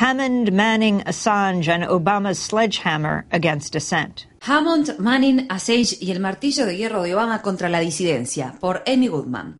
Hammond, 0.00 0.50
Manning, 0.50 1.02
Assange, 1.02 1.68
and 1.68 1.84
Obama's 1.84 2.38
sledgehammer 2.38 3.26
against 3.30 3.74
dissent. 3.74 4.24
Hammond, 4.42 4.98
Manning, 4.98 5.44
Assange 5.50 5.98
y 6.00 6.12
el 6.12 6.18
martillo 6.18 6.64
de 6.64 6.74
hierro 6.74 7.02
de 7.02 7.14
Obama 7.14 7.42
contra 7.42 7.68
la 7.68 7.78
disidencia, 7.78 8.54
por 8.58 8.82
Amy 8.86 9.08
Goodman. 9.08 9.58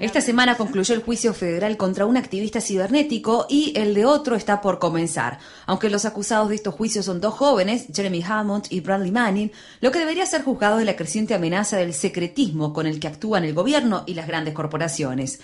Esta 0.00 0.20
semana 0.20 0.56
concluyó 0.56 0.94
el 0.94 1.02
juicio 1.02 1.32
federal 1.34 1.76
contra 1.76 2.06
un 2.06 2.16
activista 2.16 2.60
cibernético 2.60 3.46
y 3.48 3.74
el 3.76 3.94
de 3.94 4.06
otro 4.06 4.34
está 4.34 4.60
por 4.60 4.78
comenzar. 4.80 5.38
Aunque 5.66 5.90
los 5.90 6.04
acusados 6.04 6.48
de 6.48 6.56
estos 6.56 6.74
juicios 6.74 7.04
son 7.04 7.20
dos 7.20 7.34
jóvenes, 7.34 7.86
Jeremy 7.94 8.24
Hammond 8.26 8.64
y 8.70 8.80
Bradley 8.80 9.12
Manning, 9.12 9.52
lo 9.82 9.92
que 9.92 10.00
debería 10.00 10.26
ser 10.26 10.42
juzgado 10.42 10.80
es 10.80 10.86
la 10.86 10.96
creciente 10.96 11.34
amenaza 11.34 11.76
del 11.76 11.92
secretismo 11.92 12.72
con 12.72 12.86
el 12.86 12.98
que 12.98 13.06
actúan 13.06 13.44
el 13.44 13.54
gobierno 13.54 14.02
y 14.06 14.14
las 14.14 14.26
grandes 14.26 14.54
corporaciones. 14.54 15.42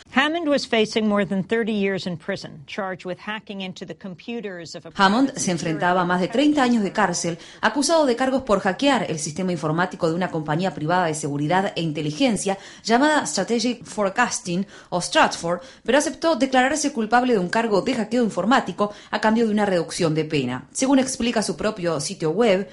Hammond 4.96 5.36
se 5.36 5.50
enfrentaba 5.52 5.89
a 5.98 6.04
más 6.04 6.20
de 6.20 6.28
30 6.28 6.62
años 6.62 6.82
de 6.82 6.92
cárcel 6.92 7.38
acusado 7.60 8.06
de 8.06 8.16
cargos 8.16 8.42
por 8.42 8.60
hackear 8.60 9.10
el 9.10 9.18
sistema 9.18 9.52
informático 9.52 10.08
de 10.08 10.14
una 10.14 10.30
compañía 10.30 10.74
privada 10.74 11.06
de 11.06 11.14
seguridad 11.14 11.72
e 11.74 11.82
inteligencia 11.82 12.58
llamada 12.84 13.26
Strategic 13.26 13.84
Forecasting 13.84 14.66
o 14.90 15.00
Stratford, 15.00 15.60
pero 15.84 15.98
aceptó 15.98 16.36
declararse 16.36 16.92
culpable 16.92 17.32
de 17.32 17.38
un 17.38 17.48
cargo 17.48 17.82
de 17.82 17.94
hackeo 17.94 18.22
informático 18.22 18.92
a 19.10 19.20
cambio 19.20 19.46
de 19.46 19.52
una 19.52 19.66
reducción 19.66 20.14
de 20.14 20.24
pena. 20.24 20.68
Según 20.72 20.98
explica 20.98 21.42
su 21.42 21.56
propio 21.56 22.00
sitio 22.00 22.30
web, 22.30 22.68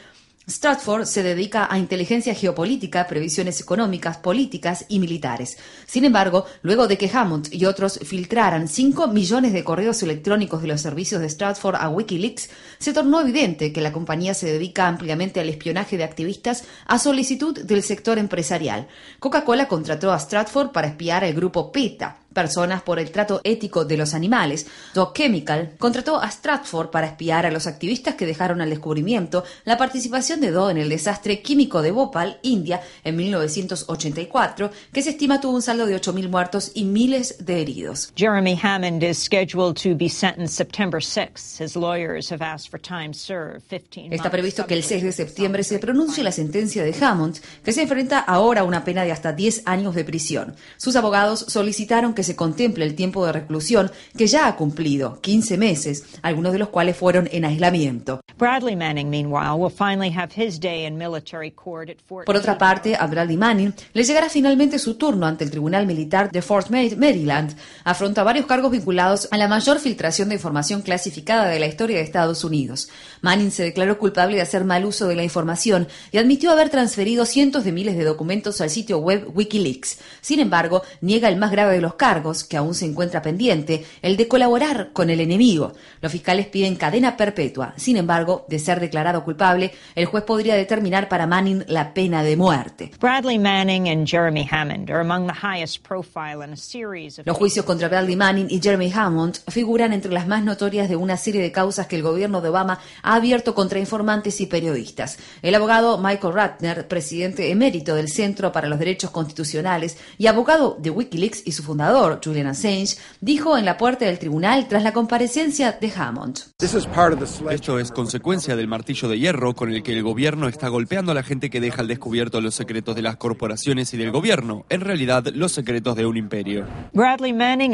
Stratford 0.50 1.08
se 1.08 1.24
dedica 1.24 1.68
a 1.70 1.78
inteligencia 1.78 2.34
geopolítica, 2.34 3.06
previsiones 3.06 3.60
económicas, 3.60 4.18
políticas 4.18 4.86
y 4.88 5.00
militares. 5.00 5.58
Sin 5.86 6.06
embargo, 6.06 6.46
luego 6.62 6.88
de 6.88 6.98
que 6.98 7.12
Hammond 7.14 7.50
y 7.52 7.66
otros 7.66 8.00
filtraran 8.02 8.70
5 8.70 9.10
millones 9.10 9.52
de 9.52 9.66
correos 9.66 10.02
electrónicos 10.04 10.62
de 10.62 10.70
los 10.70 10.80
servicios 10.80 11.20
de 11.20 11.28
Stratford 11.28 11.76
a 11.76 11.90
Wikileaks, 11.90 12.50
se 12.80 12.94
tornó 12.94 13.20
evidente 13.20 13.74
que 13.74 13.82
la 13.82 13.92
compañía 13.92 14.34
se 14.34 14.50
dedica 14.50 14.88
ampliamente 14.88 15.42
al 15.42 15.50
espionaje 15.50 15.98
de 15.98 16.06
activistas 16.06 16.64
a 16.86 16.98
solicitud 16.98 17.60
del 17.66 17.84
sector 17.84 18.18
empresarial. 18.18 18.88
Coca-Cola 19.20 19.68
contrató 19.68 20.14
a 20.14 20.20
Stratford 20.20 20.72
para 20.72 20.88
espiar 20.88 21.26
al 21.26 21.34
grupo 21.34 21.74
PETA, 21.74 22.20
personas 22.38 22.84
por 22.84 23.00
el 23.00 23.10
trato 23.10 23.42
ético 23.44 23.84
de 23.84 23.98
los 23.98 24.14
animales. 24.14 24.68
Doc 24.94 25.18
Chemical 25.18 25.72
contrató 25.80 26.22
a 26.22 26.30
Stratford 26.30 26.92
para 26.92 27.08
espiar 27.08 27.48
a 27.48 27.52
los 27.52 27.66
activistas 27.66 28.14
que 28.14 28.28
dejaron 28.28 28.62
al 28.62 28.70
descubrimiento 28.70 29.44
la 29.66 29.76
participación 29.76 30.40
de 30.40 30.52
Doe 30.52 30.70
en 30.70 30.78
el 30.78 30.90
desastre 30.90 31.42
químico 31.42 31.82
de 31.82 31.90
Bhopal, 31.90 32.38
India, 32.44 32.80
en 33.04 33.16
1984, 33.16 34.70
que 34.94 35.02
se 35.02 35.10
estima 35.10 35.42
tuvo 35.42 35.56
un 35.56 35.64
saldo 35.64 35.88
de 35.88 36.00
8.000 36.00 36.30
muertos 36.30 36.72
y 36.76 36.84
miles 36.84 37.38
de 37.40 37.60
heridos. 37.60 38.14
Jeremy 38.16 38.60
Hammond 38.62 39.02
is 39.02 39.18
scheduled 39.18 39.76
to 39.82 39.98
be 39.98 40.08
sentenced 40.08 40.56
September 40.56 41.02
6. 41.02 41.60
His 41.60 41.76
lawyers 41.76 42.32
have 42.32 42.46
asked 42.46 42.70
for 42.70 42.80
time 42.80 43.16
served, 43.16 43.64
15 43.68 44.16
Está 44.16 44.30
previsto 44.30 44.68
que 44.68 44.76
el 44.76 44.84
6 44.84 45.02
de 45.02 45.12
septiembre 45.12 45.64
se 45.64 45.80
pronuncie 45.80 46.24
la 46.24 46.32
sentencia 46.32 46.84
de 46.84 46.94
Hammond, 47.04 47.40
que 47.64 47.72
se 47.72 47.82
enfrenta 47.82 48.20
ahora 48.20 48.62
a 48.62 48.64
una 48.64 48.84
pena 48.84 49.04
de 49.04 49.12
hasta 49.12 49.34
10 49.34 49.64
años 49.66 49.96
de 49.96 50.04
prisión. 50.04 50.56
Sus 50.78 50.96
abogados 50.96 51.44
solicitaron 51.48 52.14
que 52.14 52.27
se 52.28 52.36
contemple 52.36 52.86
el 52.86 52.94
tiempo 52.94 53.26
de 53.26 53.32
reclusión 53.32 53.92
que 54.16 54.28
ya 54.28 54.48
ha 54.48 54.56
cumplido, 54.56 55.20
15 55.22 55.58
meses, 55.58 56.04
algunos 56.22 56.54
de 56.54 56.60
los 56.60 56.70
cuales 56.70 56.96
fueron 56.96 57.28
en 57.32 57.46
aislamiento. 57.46 58.22
Bradley 58.38 58.76
Manning, 58.76 59.10
meanwhile, 59.10 59.58
will 59.58 59.72
finally 59.72 60.14
have 60.16 60.32
his 60.36 60.60
day 60.60 60.86
in 60.86 60.96
military 60.96 61.50
court 61.50 61.90
at 61.90 61.98
Fort 62.06 62.28
Por 62.28 62.36
otra 62.36 62.56
parte, 62.58 62.96
a 62.96 63.08
Bradley 63.08 63.36
Manning 63.36 63.74
le 63.94 64.04
llegará 64.04 64.30
finalmente 64.30 64.78
su 64.78 64.94
turno 64.94 65.26
ante 65.26 65.44
el 65.44 65.50
Tribunal 65.50 65.88
Militar 65.88 66.32
de 66.32 66.44
Fort 66.44 66.70
Maryland. 66.70 67.56
Afronta 67.84 68.24
varios 68.24 68.46
cargos 68.46 68.72
vinculados 68.72 69.28
a 69.32 69.38
la 69.38 69.48
mayor 69.48 69.80
filtración 69.80 70.30
de 70.30 70.36
información 70.36 70.84
clasificada 70.84 71.48
de 71.48 71.60
la 71.60 71.66
historia 71.66 71.98
de 71.98 72.04
Estados 72.04 72.44
Unidos. 72.44 72.90
Manning 73.22 73.50
se 73.50 73.64
declaró 73.64 73.98
culpable 73.98 74.36
de 74.36 74.44
hacer 74.44 74.66
mal 74.66 74.86
uso 74.86 75.08
de 75.08 75.16
la 75.16 75.24
información 75.24 75.88
y 76.12 76.20
admitió 76.20 76.52
haber 76.52 76.70
transferido 76.70 77.26
cientos 77.26 77.64
de 77.64 77.72
miles 77.72 77.98
de 77.98 78.04
documentos 78.04 78.62
al 78.62 78.70
sitio 78.70 79.00
web 79.00 79.28
Wikileaks. 79.34 79.98
Sin 80.22 80.40
embargo, 80.40 80.84
niega 81.02 81.30
el 81.30 81.38
más 81.38 81.52
grave 81.52 81.74
de 81.74 81.82
los 81.82 81.96
cargos 81.96 82.17
que 82.50 82.58
aún 82.58 82.74
se 82.74 82.86
encuentra 82.86 83.22
pendiente, 83.22 83.86
el 84.02 84.18
de 84.18 84.28
colaborar 84.28 84.92
con 84.94 85.10
el 85.10 85.20
enemigo. 85.20 85.74
Los 86.02 86.12
fiscales 86.12 86.48
piden 86.48 86.76
cadena 86.76 87.16
perpetua. 87.18 87.74
Sin 87.78 87.98
embargo, 87.98 88.46
de 88.50 88.60
ser 88.60 88.80
declarado 88.80 89.24
culpable, 89.24 89.72
el 89.96 90.06
juez 90.06 90.24
podría 90.24 90.56
determinar 90.56 91.10
para 91.10 91.28
Manning 91.28 91.64
la 91.68 91.94
pena 91.94 92.24
de 92.24 92.36
muerte. 92.36 92.92
Bradley 93.00 93.40
Manning 93.40 93.90
and 93.90 94.08
Jeremy 94.08 94.48
Hammond 94.50 94.90
are 94.90 95.02
among 95.02 95.28
the 95.28 95.34
highest 95.34 95.86
profile 95.88 96.44
in 96.44 96.54
a 96.54 96.58
series 96.58 97.20
of 97.20 97.26
Los 97.26 97.38
juicios 97.38 97.66
contra 97.66 97.88
Bradley 97.88 98.16
Manning 98.16 98.48
y 98.50 98.60
Jeremy 98.62 98.92
Hammond 98.92 99.38
figuran 99.48 99.94
entre 99.94 100.12
las 100.12 100.28
más 100.28 100.44
notorias 100.44 100.90
de 100.90 100.96
una 100.96 101.18
serie 101.18 101.42
de 101.42 101.52
causas 101.52 101.88
que 101.88 101.96
el 101.96 102.04
gobierno 102.04 102.42
de 102.42 102.50
Obama 102.50 102.80
ha 103.04 103.16
abierto 103.16 103.54
contra 103.54 103.80
informantes 103.80 104.42
y 104.42 104.48
periodistas. 104.48 105.18
El 105.42 105.56
abogado 105.56 105.98
Michael 105.98 106.34
Ratner, 106.34 106.88
presidente 106.88 107.52
emérito 107.52 107.96
del 107.96 108.10
Centro 108.10 108.52
para 108.52 108.68
los 108.68 108.80
Derechos 108.80 109.12
Constitucionales 109.12 109.98
y 110.18 110.28
abogado 110.28 110.78
de 110.80 110.90
Wikileaks 110.90 111.44
y 111.46 111.52
su 111.52 111.64
fundador, 111.64 112.07
Julian 112.24 112.48
Assange, 112.48 112.98
dijo 113.22 113.58
en 113.58 113.66
la 113.66 113.78
puerta 113.78 114.06
del 114.06 114.20
tribunal 114.20 114.68
tras 114.68 114.84
la 114.84 114.94
comparecencia 114.94 115.72
de 115.74 115.92
Hammond. 115.96 116.40
Esto 116.60 117.80
es 117.80 117.92
consecuencia 117.92 118.56
del 118.56 118.68
martillo 118.68 119.08
de 119.10 119.20
hierro 119.20 119.54
con 119.54 119.72
el 119.72 119.84
que 119.84 119.94
el 119.94 120.04
gobierno 120.04 120.48
está 120.48 120.68
golpeando 120.70 121.12
a 121.12 121.16
la 121.16 121.24
gente 121.24 121.50
que 121.50 121.62
deja 121.62 121.82
al 121.82 121.88
descubierto 121.88 122.42
los 122.42 122.56
secretos 122.56 122.96
de 122.96 123.02
las 123.02 123.18
corporaciones 123.18 123.94
y 123.94 123.98
del 123.98 124.12
gobierno, 124.12 124.66
en 124.70 124.82
realidad 124.82 125.26
los 125.34 125.52
secretos 125.52 125.96
de 125.96 126.06
un 126.06 126.18
imperio. 126.18 126.66
Bradley 126.94 127.34
Manning 127.34 127.74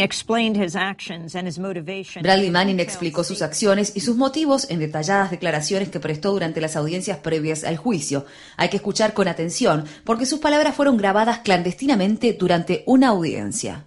Bradley 2.22 2.49
Manning 2.51 2.79
explicó 2.79 3.23
sus 3.23 3.41
acciones 3.41 3.93
y 3.95 3.99
sus 3.99 4.16
motivos 4.16 4.69
en 4.69 4.79
detalladas 4.79 5.31
declaraciones 5.31 5.89
que 5.89 5.99
prestó 5.99 6.31
durante 6.31 6.61
las 6.61 6.75
audiencias 6.75 7.17
previas 7.19 7.63
al 7.63 7.77
juicio. 7.77 8.25
Hay 8.57 8.69
que 8.69 8.77
escuchar 8.77 9.13
con 9.13 9.27
atención 9.27 9.85
porque 10.03 10.25
sus 10.25 10.39
palabras 10.39 10.75
fueron 10.75 10.97
grabadas 10.97 11.39
clandestinamente 11.39 12.33
durante 12.33 12.83
una 12.85 13.09
audiencia. 13.09 13.85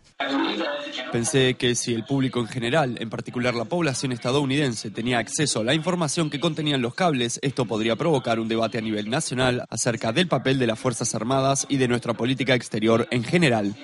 Pensé 1.12 1.54
que 1.54 1.74
si 1.74 1.94
el 1.94 2.04
público 2.04 2.40
en 2.40 2.48
general, 2.48 2.96
en 3.00 3.10
particular 3.10 3.54
la 3.54 3.64
población 3.64 4.12
estadounidense, 4.12 4.90
tenía 4.90 5.18
acceso 5.18 5.60
a 5.60 5.64
la 5.64 5.74
información 5.74 6.30
que 6.30 6.40
contenían 6.40 6.82
los 6.82 6.94
cables, 6.94 7.38
esto 7.42 7.66
podría 7.66 7.96
provocar 7.96 8.40
un 8.40 8.48
debate 8.48 8.78
a 8.78 8.80
nivel 8.80 9.10
nacional 9.10 9.66
acerca 9.70 10.12
del 10.12 10.28
papel 10.28 10.58
de 10.58 10.66
las 10.66 10.78
Fuerzas 10.78 11.14
Armadas 11.14 11.66
y 11.68 11.76
de 11.76 11.88
nuestra 11.88 12.14
política 12.14 12.54
exterior 12.54 13.06
en 13.10 13.24
general. 13.24 13.74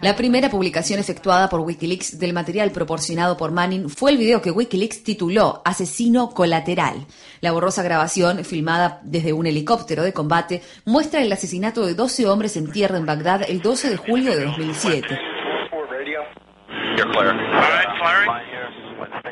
La 0.00 0.16
primera 0.16 0.48
publicación 0.48 0.98
efectuada 0.98 1.50
por 1.50 1.60
Wikileaks 1.60 2.18
del 2.18 2.32
material 2.32 2.70
proporcionado 2.70 3.36
por 3.36 3.52
Manning 3.52 3.90
fue 3.90 4.10
el 4.12 4.16
video 4.16 4.40
que 4.40 4.50
Wikileaks 4.50 5.04
tituló 5.04 5.60
Asesino 5.66 6.30
colateral. 6.30 7.06
La 7.42 7.52
borrosa 7.52 7.82
grabación, 7.82 8.42
filmada 8.42 9.00
desde 9.04 9.34
un 9.34 9.46
helicóptero 9.46 10.02
de 10.02 10.14
combate, 10.14 10.62
muestra 10.86 11.20
el 11.20 11.30
asesinato 11.30 11.84
de 11.84 11.92
12 11.92 12.26
hombres 12.26 12.56
en 12.56 12.72
tierra 12.72 12.96
en 12.96 13.04
Bagdad 13.04 13.42
el 13.46 13.60
12 13.60 13.90
de 13.90 13.96
julio 13.98 14.34
de 14.34 14.44
2007. 14.44 15.18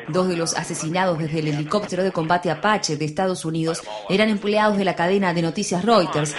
Dos 0.07 0.29
de 0.29 0.37
los 0.37 0.57
asesinados 0.57 1.19
desde 1.19 1.39
el 1.39 1.49
helicóptero 1.49 2.03
de 2.03 2.11
combate 2.11 2.49
Apache 2.49 2.95
de 2.95 3.05
Estados 3.05 3.43
Unidos 3.43 3.81
eran 4.09 4.29
empleados 4.29 4.77
de 4.77 4.85
la 4.85 4.95
cadena 4.95 5.33
de 5.33 5.41
noticias 5.41 5.83
Reuters. 5.83 6.35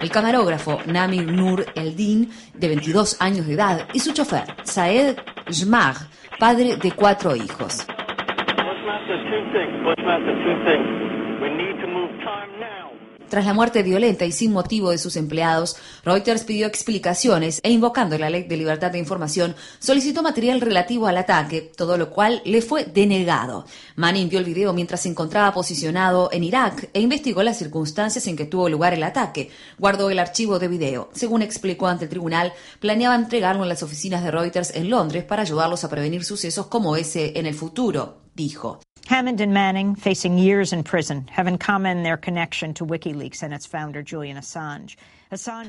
El 0.00 0.10
camarógrafo 0.10 0.80
Namir 0.86 1.30
Nur 1.30 1.64
Eldin, 1.74 2.30
de 2.54 2.68
22 2.68 3.20
años 3.20 3.46
de 3.46 3.54
edad, 3.54 3.88
y 3.92 4.00
su 4.00 4.12
chofer, 4.12 4.44
Saed 4.64 5.16
Jmag, 5.48 5.96
padre 6.38 6.76
de 6.76 6.92
cuatro 6.92 7.36
hijos. 7.36 7.86
Tras 13.32 13.46
la 13.46 13.54
muerte 13.54 13.82
violenta 13.82 14.26
y 14.26 14.30
sin 14.30 14.52
motivo 14.52 14.90
de 14.90 14.98
sus 14.98 15.16
empleados, 15.16 15.76
Reuters 16.04 16.44
pidió 16.44 16.66
explicaciones 16.66 17.60
e 17.62 17.70
invocando 17.70 18.18
la 18.18 18.28
ley 18.28 18.42
de 18.42 18.58
libertad 18.58 18.90
de 18.90 18.98
información, 18.98 19.56
solicitó 19.78 20.22
material 20.22 20.60
relativo 20.60 21.06
al 21.06 21.16
ataque, 21.16 21.72
todo 21.74 21.96
lo 21.96 22.10
cual 22.10 22.42
le 22.44 22.60
fue 22.60 22.84
denegado. 22.84 23.64
Manning 23.96 24.28
vio 24.28 24.38
el 24.38 24.44
video 24.44 24.74
mientras 24.74 25.00
se 25.00 25.08
encontraba 25.08 25.54
posicionado 25.54 26.28
en 26.30 26.44
Irak 26.44 26.90
e 26.92 27.00
investigó 27.00 27.42
las 27.42 27.56
circunstancias 27.56 28.26
en 28.26 28.36
que 28.36 28.44
tuvo 28.44 28.68
lugar 28.68 28.92
el 28.92 29.02
ataque. 29.02 29.50
Guardó 29.78 30.10
el 30.10 30.18
archivo 30.18 30.58
de 30.58 30.68
video. 30.68 31.08
Según 31.14 31.40
explicó 31.40 31.86
ante 31.86 32.04
el 32.04 32.10
tribunal, 32.10 32.52
planeaba 32.80 33.14
entregarlo 33.14 33.62
en 33.62 33.70
las 33.70 33.82
oficinas 33.82 34.22
de 34.22 34.30
Reuters 34.30 34.74
en 34.74 34.90
Londres 34.90 35.24
para 35.24 35.40
ayudarlos 35.40 35.84
a 35.84 35.88
prevenir 35.88 36.22
sucesos 36.22 36.66
como 36.66 36.96
ese 36.96 37.32
en 37.38 37.46
el 37.46 37.54
futuro, 37.54 38.18
dijo. 38.34 38.80
Hammond 39.06 39.40
and 39.40 39.52
Manning, 39.52 39.94
facing 39.96 40.38
years 40.38 40.72
in 40.72 40.84
prison, 40.84 41.28
have 41.32 41.46
in 41.46 41.58
common 41.58 42.02
their 42.02 42.16
connection 42.16 42.72
to 42.74 42.86
WikiLeaks 42.86 43.42
and 43.42 43.52
its 43.52 43.66
founder 43.66 44.02
Julian 44.02 44.36
Assange. 44.36 44.96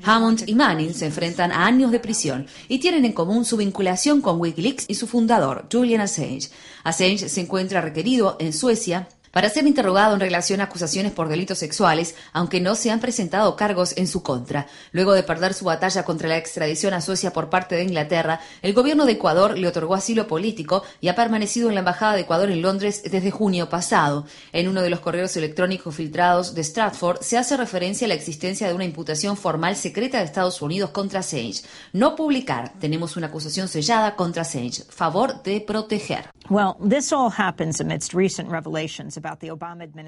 Hammond 0.04 0.44
y 0.48 0.56
Manning 0.56 0.94
se 0.94 1.06
enfrentan 1.06 1.52
a 1.52 1.66
años 1.66 1.92
de 1.92 2.00
prisión 2.00 2.48
y 2.68 2.80
tienen 2.80 3.06
en 3.06 3.14
común 3.14 3.46
su 3.46 3.58
vinculación 3.58 4.22
con 4.22 4.40
Wikileaks 4.40 4.86
y 4.90 4.96
su 4.96 5.08
fundador, 5.08 5.68
Julian 5.72 6.02
Assange. 6.02 6.50
Assange 6.84 7.30
se 7.30 7.42
encuentra 7.42 7.82
requerido 7.82 8.36
en 8.40 8.52
Suecia 8.52 9.08
para 9.34 9.50
ser 9.50 9.66
interrogado 9.66 10.14
en 10.14 10.20
relación 10.20 10.62
a 10.62 10.66
acusaciones 10.66 11.12
por 11.12 11.28
delitos 11.28 11.58
sexuales, 11.58 12.14
aunque 12.34 12.62
no 12.62 12.76
se 12.76 12.92
han 12.92 13.00
presentado 13.00 13.56
cargos 13.56 13.98
en 13.98 14.08
su 14.08 14.22
contra. 14.22 14.68
Luego 14.92 15.14
de 15.14 15.24
perder 15.24 15.56
su 15.56 15.66
batalla 15.66 16.06
contra 16.06 16.30
la 16.30 16.38
extradición 16.38 16.94
a 16.94 17.02
Suecia 17.02 17.34
por 17.34 17.50
parte 17.50 17.74
de 17.74 17.82
Inglaterra, 17.82 18.42
el 18.62 18.74
gobierno 18.74 19.08
de 19.08 19.14
Ecuador 19.14 19.58
le 19.58 19.68
otorgó 19.68 19.96
asilo 19.96 20.28
político 20.28 20.84
y 21.02 21.08
ha 21.08 21.16
permanecido 21.16 21.68
en 21.68 21.74
la 21.74 21.80
Embajada 21.80 22.14
de 22.14 22.22
Ecuador 22.22 22.52
en 22.52 22.62
Londres 22.62 23.02
desde 23.10 23.32
junio 23.32 23.70
pasado. 23.70 24.28
En 24.52 24.68
uno 24.68 24.84
de 24.84 24.92
los 24.92 25.00
correos 25.00 25.36
electrónicos 25.36 25.96
filtrados 25.96 26.54
de 26.54 26.64
Stratford 26.64 27.22
se 27.22 27.40
hace 27.40 27.58
referencia 27.58 28.06
a 28.06 28.10
la 28.10 28.14
existencia 28.14 28.68
de 28.68 28.76
una 28.76 28.86
imputación 28.86 29.36
formal 29.36 29.76
secreta 29.76 30.20
de 30.20 30.26
Estados 30.26 30.62
Unidos 30.62 30.92
contra 30.92 31.22
Assange. 31.22 31.64
No 31.92 32.16
publicar. 32.16 32.74
Tenemos 32.80 33.18
una 33.18 33.28
acusación 33.28 33.68
sellada 33.68 34.16
contra 34.16 34.44
Assange. 34.44 34.84
Favor 34.90 35.42
de 35.42 35.60
proteger. 35.60 36.30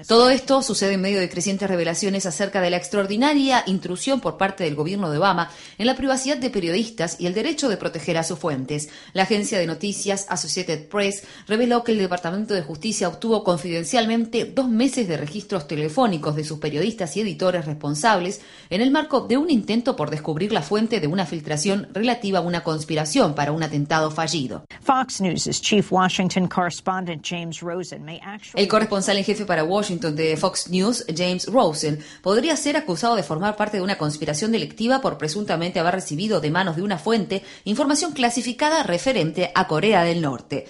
Todo 0.06 0.30
esto 0.30 0.62
sucede 0.62 0.94
en 0.94 1.00
medio 1.00 1.20
de 1.20 1.28
crecientes 1.28 1.68
revelaciones 1.68 2.26
acerca 2.26 2.60
de 2.60 2.70
la 2.70 2.76
extraordinaria 2.76 3.62
intrusión 3.66 4.20
por 4.20 4.36
parte 4.36 4.64
del 4.64 4.74
gobierno 4.74 5.10
de 5.10 5.18
Obama 5.18 5.50
en 5.78 5.86
la 5.86 5.96
privacidad 5.96 6.36
de 6.36 6.50
periodistas 6.50 7.20
y 7.20 7.26
el 7.26 7.34
derecho 7.34 7.68
de 7.68 7.76
proteger 7.76 8.18
a 8.18 8.22
sus 8.22 8.38
fuentes. 8.38 8.88
La 9.12 9.22
agencia 9.22 9.58
de 9.58 9.66
noticias 9.66 10.26
Associated 10.28 10.88
Press 10.88 11.24
reveló 11.48 11.82
que 11.82 11.92
el 11.92 11.98
Departamento 11.98 12.54
de 12.54 12.62
Justicia 12.62 13.08
obtuvo 13.08 13.42
confidencialmente 13.42 14.44
dos 14.44 14.68
meses 14.68 15.08
de 15.08 15.16
registros 15.16 15.66
telefónicos 15.66 16.36
de 16.36 16.44
sus 16.44 16.58
periodistas 16.58 17.16
y 17.16 17.22
editores 17.22 17.64
responsables 17.64 18.40
en 18.70 18.80
el 18.80 18.90
marco 18.90 19.22
de 19.22 19.36
un 19.36 19.50
intento 19.50 19.96
por 19.96 20.10
descubrir 20.10 20.52
la 20.52 20.62
fuente 20.62 21.00
de 21.00 21.06
una 21.06 21.26
filtración 21.26 21.88
relativa 21.92 22.40
a 22.40 22.42
una 22.42 22.62
conspiración 22.62 23.34
para 23.34 23.52
un 23.52 23.62
atentado 23.62 24.10
fallido. 24.10 24.64
Fox 24.82 25.20
News' 25.20 25.60
chief 25.60 25.92
Washington 25.92 26.48
el 28.54 28.68
corresponsal 28.68 29.05
en 29.14 29.24
jefe 29.24 29.44
para 29.44 29.62
Washington 29.62 30.16
de 30.16 30.36
Fox 30.36 30.68
News, 30.68 31.04
James 31.14 31.46
Rosen, 31.46 32.00
podría 32.22 32.56
ser 32.56 32.76
acusado 32.76 33.14
de 33.14 33.22
formar 33.22 33.54
parte 33.54 33.76
de 33.76 33.82
una 33.82 33.96
conspiración 33.96 34.50
delictiva 34.50 35.00
por 35.00 35.16
presuntamente 35.16 35.78
haber 35.78 35.94
recibido 35.94 36.40
de 36.40 36.50
manos 36.50 36.74
de 36.74 36.82
una 36.82 36.98
fuente 36.98 37.42
información 37.64 38.12
clasificada 38.12 38.82
referente 38.82 39.52
a 39.54 39.68
Corea 39.68 40.02
del 40.02 40.20
Norte. 40.20 40.66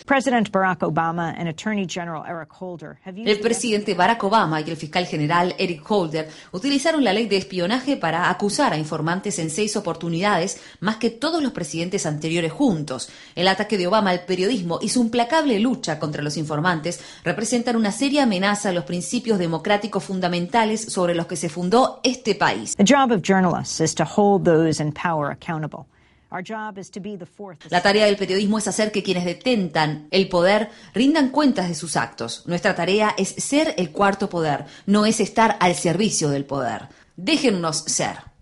El 3.24 3.40
presidente 3.40 3.94
Barack 3.94 4.24
Obama 4.24 4.60
y 4.60 4.70
el 4.70 4.76
fiscal 4.76 5.06
general 5.06 5.54
Eric 5.58 5.90
Holder 5.90 6.28
utilizaron 6.52 7.02
la 7.04 7.14
ley 7.14 7.26
de 7.28 7.38
espionaje 7.38 7.96
para 7.96 8.28
acusar 8.28 8.74
a 8.74 8.78
informantes 8.78 9.38
en 9.38 9.48
seis 9.48 9.76
oportunidades, 9.76 10.60
más 10.80 10.96
que 10.96 11.08
todos 11.08 11.42
los 11.42 11.52
presidentes 11.52 12.04
anteriores 12.04 12.52
juntos. 12.52 13.08
El 13.34 13.48
ataque 13.48 13.78
de 13.78 13.86
Obama 13.86 14.10
al 14.10 14.26
periodismo 14.26 14.78
hizo 14.82 15.00
un 15.00 15.10
placable 15.10 15.58
lucha 15.58 15.98
contra 15.98 16.22
los 16.22 16.36
informantes 16.36 17.00
representan 17.24 17.76
una 17.76 17.92
seria 17.92 18.25
amenaza 18.26 18.68
a 18.68 18.72
los 18.72 18.84
principios 18.84 19.38
democráticos 19.38 20.04
fundamentales 20.04 20.92
sobre 20.92 21.14
los 21.14 21.26
que 21.26 21.36
se 21.36 21.48
fundó 21.48 22.00
este 22.02 22.34
país. 22.34 22.74
La 27.70 27.82
tarea 27.82 28.06
del 28.06 28.16
periodismo 28.16 28.58
es 28.58 28.68
hacer 28.68 28.92
que 28.92 29.02
quienes 29.02 29.24
detentan 29.24 30.08
el 30.10 30.28
poder 30.28 30.70
rindan 30.92 31.30
cuentas 31.30 31.68
de 31.68 31.74
sus 31.74 31.96
actos. 31.96 32.42
Nuestra 32.46 32.74
tarea 32.74 33.14
es 33.16 33.28
ser 33.28 33.74
el 33.78 33.90
cuarto 33.90 34.28
poder, 34.28 34.66
no 34.86 35.06
es 35.06 35.20
estar 35.20 35.56
al 35.60 35.74
servicio 35.74 36.28
del 36.28 36.44
poder. 36.44 36.88
Déjennos 37.16 37.78
ser. 37.86 38.35